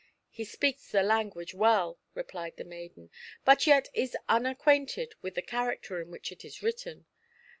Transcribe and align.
"He 0.31 0.45
speaks 0.45 0.89
the 0.91 1.03
language 1.03 1.53
well,'* 1.53 1.99
replied 2.15 2.57
the 2.57 2.63
maiden, 2.63 3.11
"but 3.45 3.67
yet 3.67 3.87
is 3.93 4.17
unacquainted 4.27 5.13
with 5.21 5.35
the 5.35 5.43
character 5.43 6.01
in 6.01 6.09
which 6.09 6.31
it 6.31 6.43
is 6.43 6.63
written. 6.63 7.05